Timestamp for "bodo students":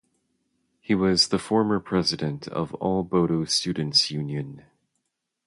3.03-4.09